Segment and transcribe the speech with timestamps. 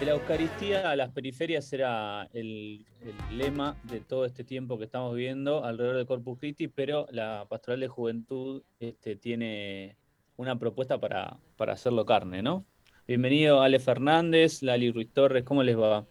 [0.00, 2.84] la Eucaristía a las periferias era el,
[3.30, 7.80] lema de todo este tiempo que estamos viviendo alrededor de Corpus Christi, pero la Pastoral
[7.80, 9.96] de Juventud este, tiene
[10.36, 12.64] una propuesta para, hacerlo carne, ¿no?
[13.06, 16.04] Bienvenido Ale Fernández, Lali Ruiz Torres, ¿cómo les va?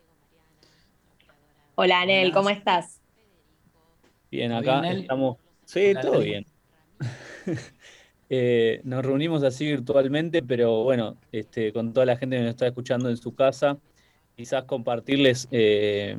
[1.75, 3.01] Hola Anel, ¿cómo estás?
[4.31, 5.37] Bien, acá estamos.
[5.65, 6.45] Sí, todo bien.
[8.35, 12.65] Eh, nos reunimos así virtualmente, pero bueno, este, con toda la gente que nos está
[12.65, 13.77] escuchando en su casa,
[14.35, 16.17] quizás compartirles eh,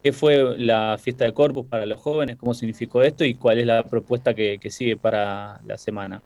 [0.00, 3.66] qué fue la fiesta de Corpus para los jóvenes, cómo significó esto y cuál es
[3.66, 6.22] la propuesta que, sigue para la semana.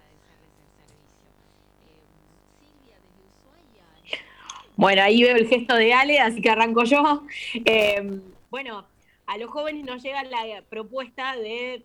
[4.77, 7.23] Bueno, ahí veo el gesto de Ale, así que arranco yo.
[7.65, 8.20] Eh,
[8.51, 8.84] bueno,
[9.24, 11.82] a los jóvenes nos llega la propuesta de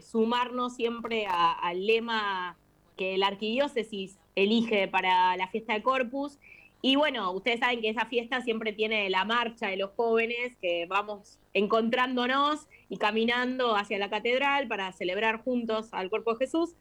[0.00, 2.56] sumarnos siempre al lema
[2.98, 6.38] que la arquidiócesis elige para la fiesta de Corpus.
[6.82, 10.86] Y bueno, ustedes saben que esa fiesta siempre tiene la marcha de los jóvenes, que
[10.86, 16.74] vamos encontrándonos y caminando hacia la catedral para celebrar juntos al cuerpo de Jesús.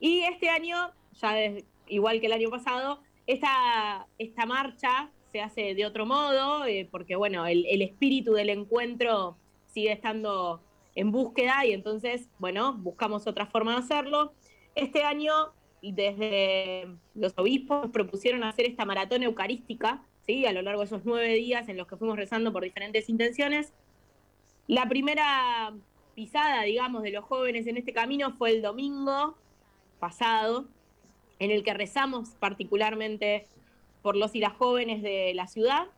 [0.00, 0.76] Y este año,
[1.20, 1.34] ya
[1.86, 7.14] igual que el año pasado, esta, esta marcha se hace de otro modo, eh, porque
[7.14, 9.36] bueno, el, el espíritu del encuentro
[9.66, 10.60] sigue estando
[10.94, 14.32] en búsqueda y entonces, bueno, buscamos otra forma de hacerlo.
[14.74, 15.32] Este año,
[15.82, 20.46] desde los obispos propusieron hacer esta maratón eucarística, ¿sí?
[20.46, 23.72] a lo largo de esos nueve días en los que fuimos rezando por diferentes intenciones.
[24.66, 25.74] La primera
[26.14, 29.36] pisada, digamos, de los jóvenes en este camino fue el domingo
[29.98, 30.66] pasado,
[31.38, 33.46] en el que rezamos particularmente
[34.02, 35.88] por los y las jóvenes de la ciudad.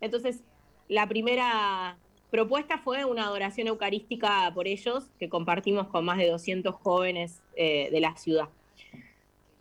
[0.00, 0.42] Entonces,
[0.88, 1.98] la primera
[2.30, 7.88] propuesta fue una adoración eucarística por ellos, que compartimos con más de 200 jóvenes eh,
[7.90, 8.48] de la ciudad.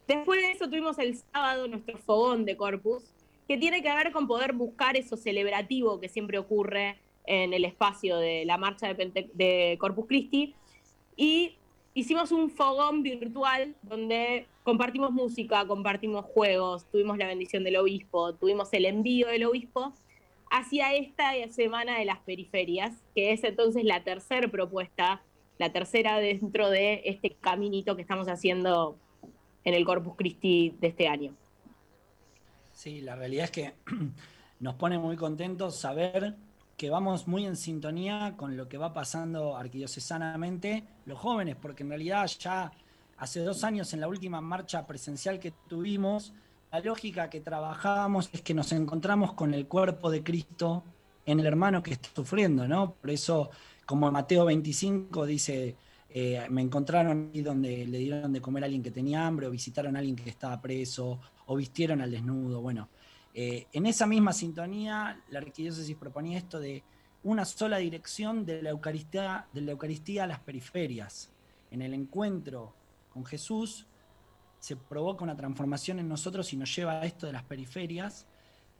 [0.07, 3.03] Después de eso tuvimos el sábado nuestro fogón de Corpus,
[3.47, 8.17] que tiene que ver con poder buscar eso celebrativo que siempre ocurre en el espacio
[8.17, 10.55] de la marcha de, de Corpus Christi.
[11.15, 11.55] Y
[11.93, 18.71] hicimos un fogón virtual donde compartimos música, compartimos juegos, tuvimos la bendición del obispo, tuvimos
[18.73, 19.93] el envío del obispo
[20.49, 25.21] hacia esta semana de las periferias, que es entonces la tercera propuesta,
[25.57, 28.97] la tercera dentro de este caminito que estamos haciendo
[29.63, 31.35] en el Corpus Christi de este año.
[32.71, 33.73] Sí, la realidad es que
[34.59, 36.35] nos pone muy contentos saber
[36.77, 41.89] que vamos muy en sintonía con lo que va pasando arquidiocesanamente los jóvenes, porque en
[41.89, 42.71] realidad ya
[43.17, 46.33] hace dos años en la última marcha presencial que tuvimos,
[46.77, 50.83] la lógica que trabajábamos es que nos encontramos con el cuerpo de Cristo
[51.25, 52.93] en el hermano que está sufriendo, ¿no?
[52.93, 53.49] Por eso,
[53.83, 55.75] como Mateo 25 dice,
[56.07, 59.49] eh, me encontraron ahí donde le dieron de comer a alguien que tenía hambre, o
[59.49, 62.61] visitaron a alguien que estaba preso, o vistieron al desnudo.
[62.61, 62.89] Bueno,
[63.33, 66.83] eh, en esa misma sintonía, la arquidiócesis proponía esto de
[67.23, 71.31] una sola dirección de la Eucaristía, de la Eucaristía a las periferias.
[71.71, 72.75] En el encuentro
[73.09, 73.87] con Jesús,
[74.67, 78.25] se provoca una transformación en nosotros y nos lleva a esto de las periferias,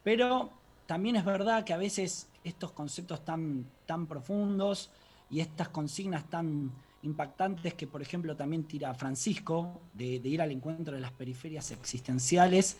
[0.04, 0.50] pero
[0.86, 4.90] también es verdad que a veces estos conceptos tan, tan profundos
[5.30, 10.94] y estas consignas tan impactantes que, por ejemplo, también tira Francisco, de, ir al encuentro
[10.94, 12.76] de las periferias existenciales,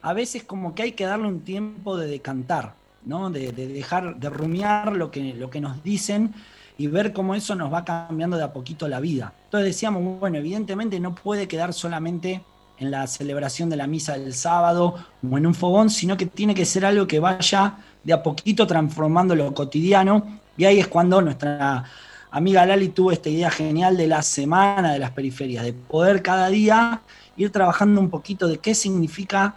[0.00, 2.74] a veces como que hay que darle un tiempo de decantar,
[3.04, 3.28] ¿no?
[3.28, 6.32] de, dejar, de rumiar lo que, lo que nos dicen
[6.78, 9.32] y ver cómo eso nos va cambiando de a poquito la vida.
[9.44, 12.42] Entonces decíamos, bueno, evidentemente no puede quedar solamente
[12.78, 14.94] en la celebración de la misa del sábado
[15.28, 18.66] o en un fogón, sino que tiene que ser algo que vaya de a poquito
[18.66, 20.40] transformando lo cotidiano.
[20.56, 21.84] Y ahí es cuando nuestra
[22.30, 26.48] amiga Lali tuvo esta idea genial de la semana de las periferias, de poder cada
[26.48, 27.00] día
[27.36, 29.56] ir trabajando un poquito de qué significa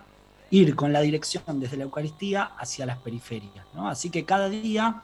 [0.51, 3.65] ir con la dirección desde la Eucaristía hacia las periferias.
[3.75, 5.01] Así que cada día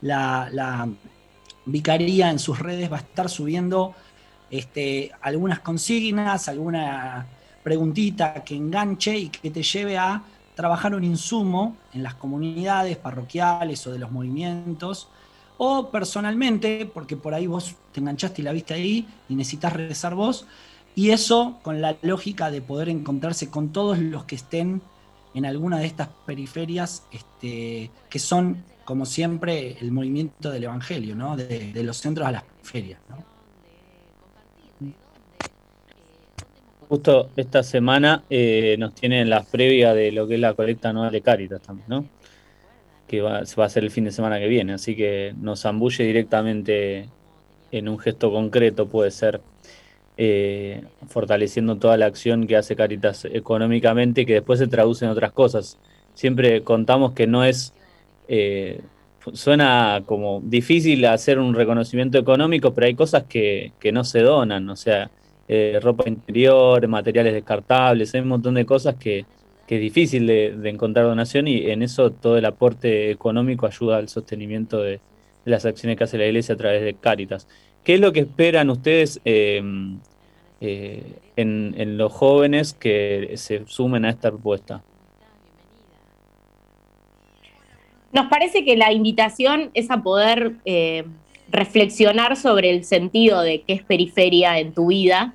[0.00, 0.88] la,
[1.70, 3.94] Vicaría en sus redes va a estar subiendo
[4.50, 7.26] este, algunas consignas, alguna
[7.62, 10.22] preguntita que enganche y que te lleve a
[10.54, 15.08] trabajar un insumo en las comunidades parroquiales o de los movimientos,
[15.58, 20.14] o personalmente, porque por ahí vos te enganchaste y la viste ahí y necesitas rezar
[20.14, 20.46] vos,
[20.94, 24.82] y eso con la lógica de poder encontrarse con todos los que estén
[25.34, 31.36] en alguna de estas periferias este, que son como siempre, el movimiento del Evangelio, ¿no?
[31.36, 32.98] de, los centros a las periferias.
[36.88, 41.12] Justo esta semana eh, nos tienen las previas de lo que es la colecta anual
[41.12, 42.04] de Cáritas también, ¿no?
[43.06, 46.02] que va, va a ser el fin de semana que viene, así que nos zambulle
[46.02, 47.08] directamente
[47.70, 49.40] en un gesto concreto, puede ser
[50.22, 55.32] eh, fortaleciendo toda la acción que hace Caritas económicamente, que después se traduce en otras
[55.32, 55.78] cosas
[56.14, 57.72] siempre contamos que no es,
[58.28, 58.80] eh,
[59.32, 64.76] suena como difícil hacer un reconocimiento económico, pero hay cosas que, no se donan, o
[64.76, 65.10] sea,
[65.48, 69.24] eh, ropa interior, materiales descartables, hay un montón de cosas que,
[69.68, 74.82] es difícil de, encontrar donación y en eso todo el aporte económico ayuda al sostenimiento
[74.82, 75.00] de,
[75.44, 77.48] las acciones que hace la iglesia a través de Cáritas.
[77.84, 79.62] ¿Qué es lo que esperan ustedes eh,
[80.60, 84.82] en, en los jóvenes que se sumen a esta propuesta?
[88.12, 91.04] Nos parece que la invitación es a poder eh,
[91.48, 95.34] reflexionar sobre el sentido de qué es periferia en tu vida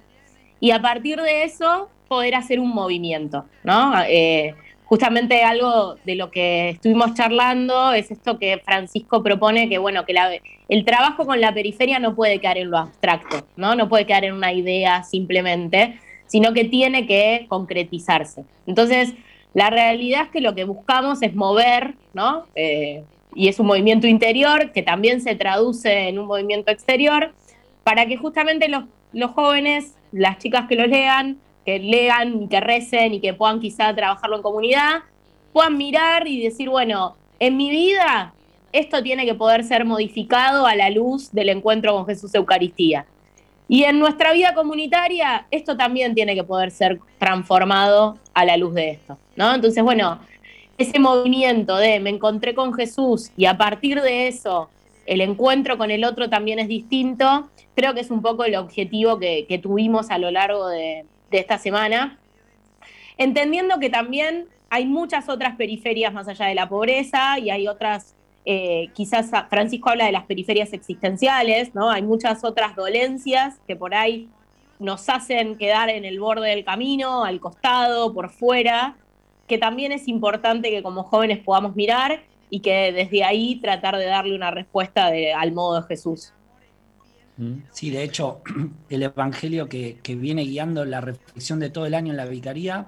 [0.59, 3.93] y a partir de eso poder hacer un movimiento, ¿no?
[4.07, 10.05] Eh, justamente algo de lo que estuvimos charlando es esto que Francisco propone, que bueno,
[10.05, 13.75] que el trabajo con la periferia no puede quedar en lo abstracto, ¿no?
[13.75, 18.45] No puede quedar en una idea simplemente, sino que tiene que concretizarse.
[18.67, 19.13] Entonces,
[19.53, 22.45] la realidad es que lo que buscamos es mover, ¿no?
[22.55, 23.03] Eh,
[23.33, 27.33] y es un movimiento interior que también se traduce en un movimiento exterior,
[27.83, 32.59] para que justamente los, los jóvenes, las chicas que lo lean, que lean y que
[32.59, 35.03] recen y que puedan quizá trabajarlo en comunidad,
[35.51, 38.33] puedan mirar y decir, bueno, en mi vida
[38.71, 43.05] esto tiene que poder ser modificado a la luz del encuentro con Jesús Eucaristía.
[43.67, 48.73] Y en nuestra vida comunitaria, esto también tiene que poder ser transformado a la luz
[48.75, 49.55] de esto, ¿no?
[49.55, 50.19] Entonces, bueno,
[50.77, 54.69] ese movimiento de me encontré con Jesús y a partir de eso
[55.05, 59.19] el encuentro con el otro también es distinto, creo que es un poco el objetivo
[59.19, 62.17] que, tuvimos a lo largo de, de esta semana,
[63.17, 68.15] entendiendo que también hay muchas otras periferias más allá de la pobreza y hay otras
[68.47, 71.89] eh, quizás Francisco habla de las periferias existenciales, ¿no?
[71.89, 74.29] Hay muchas otras dolencias que por ahí
[74.77, 78.95] nos hacen quedar en el borde del camino, al costado, por fuera,
[79.47, 84.05] que también es importante que como jóvenes podamos mirar y que desde ahí tratar de
[84.05, 86.33] darle una respuesta al modo de Jesús.
[87.71, 88.41] Sí, de hecho,
[88.89, 92.87] el Evangelio que, viene guiando la reflexión de todo el año en la Vicaría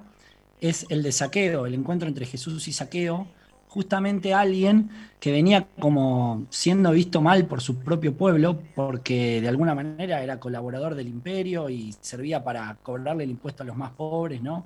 [0.60, 3.26] es el de Saqueo, el encuentro entre Jesús y Saqueo,
[3.68, 4.90] justamente alguien
[5.20, 10.40] que venía como siendo visto mal por su propio pueblo, porque de alguna manera era
[10.40, 14.64] colaborador del imperio y servía para cobrarle el impuesto a los más pobres, ¿no?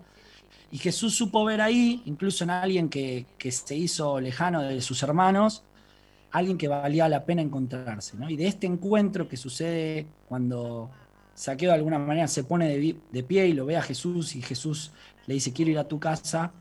[0.70, 5.64] Y Jesús supo ver ahí, incluso en alguien que, se hizo lejano de sus hermanos,
[6.32, 8.28] alguien que valía la pena encontrarse, ¿no?
[8.28, 10.90] Y de este encuentro que sucede cuando
[11.34, 14.92] Saqueo de alguna manera se pone de, pie y lo ve a Jesús y Jesús
[15.26, 16.52] le dice, quiero ir a tu casa,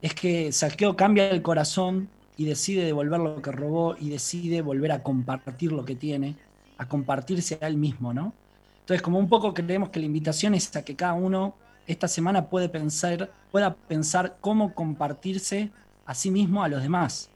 [0.00, 4.92] es que Saqueo cambia el corazón y decide devolver lo que robó y decide volver
[4.92, 6.36] a compartir lo que tiene,
[6.78, 8.32] a compartirse a él mismo, ¿no?
[8.80, 11.54] Entonces, como un poco creemos que la invitación es a que cada uno
[11.86, 15.70] esta semana puede pensar, pueda pensar cómo compartirse
[16.04, 17.30] a sí mismo a los demás.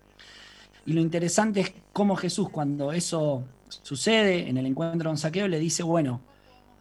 [0.86, 5.58] Y lo interesante es cómo Jesús, cuando eso sucede en el encuentro con Saqueo, le
[5.58, 6.20] dice, bueno,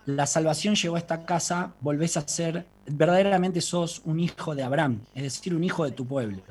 [0.05, 5.01] la salvación llegó a esta casa, volvés a ser, verdaderamente sos un hijo de Abraham,
[5.13, 6.41] es decir, un hijo de tu pueblo.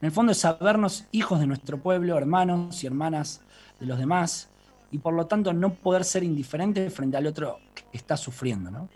[0.00, 3.40] En el fondo es sabernos hijos de nuestro pueblo, hermanos y hermanas
[3.80, 4.50] de los demás,
[4.90, 8.88] y por lo tanto no poder ser indiferentes frente al otro que está sufriendo, ¿no?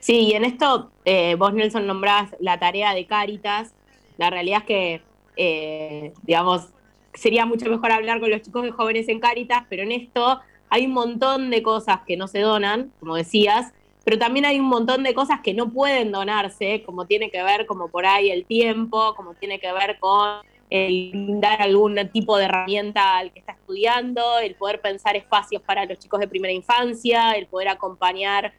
[0.00, 3.74] Sí, y en esto eh, vos, Nelson, nombrás la tarea de Cáritas.
[4.18, 5.02] La realidad es que,
[5.36, 6.68] eh, digamos,
[7.14, 10.86] sería mucho mejor hablar con los chicos y jóvenes en Cáritas, pero en esto hay
[10.86, 13.72] un montón de cosas que no se donan, como decías,
[14.04, 17.66] pero también hay un montón de cosas que no pueden donarse, como tiene que ver
[17.66, 22.44] como por ahí el tiempo, como tiene que ver con el dar algún tipo de
[22.44, 27.32] herramienta al que está estudiando, el poder pensar espacios para los chicos de primera infancia,
[27.32, 28.52] el poder acompañar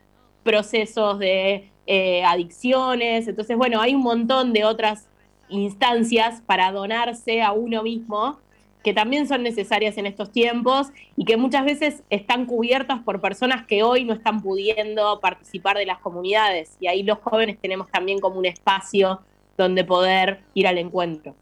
[0.44, 3.28] procesos de eh, adicciones.
[3.28, 5.08] Entonces, bueno, hay un montón de otras
[5.50, 8.40] instancias para donarse a uno mismo
[8.88, 10.88] que también son necesarias en estos tiempos
[11.18, 15.86] y que muchas veces están cubiertas por personas que hoy no están pudiendo participar de
[15.86, 16.78] las comunidades.
[16.80, 19.20] Y ahí los jóvenes tenemos también como un espacio
[19.58, 21.36] donde poder ir al encuentro.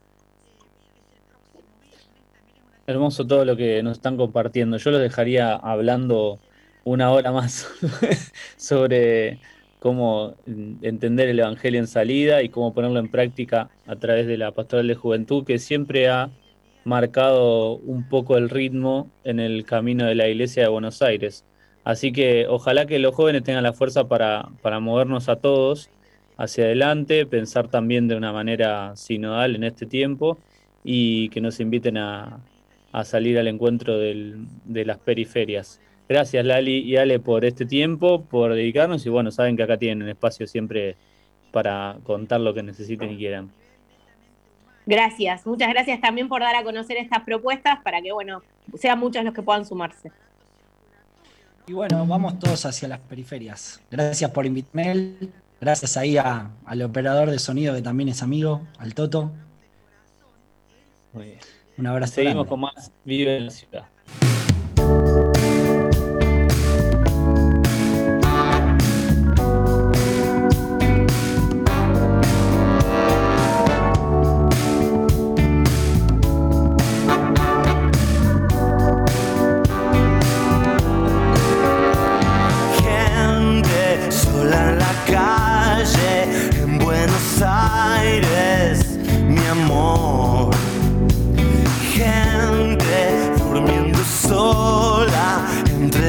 [2.87, 4.77] Hermoso todo lo que nos están compartiendo.
[4.77, 6.39] Yo los dejaría hablando
[6.83, 7.67] una hora más
[8.57, 9.39] sobre
[9.85, 10.33] cómo
[10.81, 14.87] entender el Evangelio en salida y cómo ponerlo en práctica a través de la pastoral
[14.87, 16.31] de juventud, que siempre ha
[16.85, 21.45] marcado un poco el ritmo en el camino de la iglesia de Buenos Aires.
[21.83, 24.49] Así que ojalá que los jóvenes tengan la fuerza para,
[24.81, 25.91] movernos a todos
[26.35, 30.39] hacia adelante, pensar también de una manera sinodal en este tiempo
[30.83, 32.39] y que nos inviten a,
[33.03, 35.79] salir al encuentro de las periferias.
[36.07, 40.07] Gracias Lali y Ale por este tiempo, por dedicarnos y bueno, saben que acá tienen
[40.07, 40.95] espacio siempre
[41.51, 43.51] para contar lo que necesiten y quieran.
[44.85, 48.43] Gracias, muchas gracias también por dar a conocer estas propuestas para que, bueno,
[48.77, 50.11] sean muchos los que puedan sumarse.
[51.67, 53.81] Y bueno, vamos todos hacia las periferias.
[53.89, 55.15] Gracias por invitarme.
[55.59, 59.31] Gracias ahí al operador de sonido que también es amigo, al Toto.
[61.13, 61.39] Muy bien.
[61.77, 62.13] Un abrazo.
[62.13, 63.94] Seguimos con más Vive en la Ciudad.